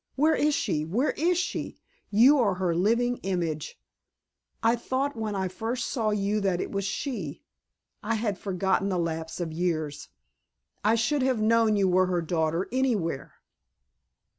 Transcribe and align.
Where 0.15 0.33
is 0.33 0.55
she? 0.55 0.83
Where 0.83 1.11
is 1.11 1.37
she? 1.37 1.77
You 2.09 2.39
are 2.39 2.55
her 2.55 2.73
living 2.73 3.17
image. 3.17 3.79
I 4.63 4.75
thought 4.75 5.15
when 5.15 5.35
I 5.35 5.47
first 5.47 5.85
saw 5.85 6.09
you 6.09 6.39
that 6.41 6.59
it 6.59 6.71
was 6.71 6.85
she. 6.85 7.43
I 8.01 8.15
had 8.15 8.39
forgotten 8.39 8.89
the 8.89 8.97
lapse 8.97 9.39
of 9.39 9.53
years. 9.53 10.07
I 10.83 10.95
should 10.95 11.21
have 11.21 11.39
known 11.39 11.75
you 11.75 11.87
were 11.87 12.07
her 12.07 12.23
daughter 12.23 12.67
anywhere!" 12.71 13.35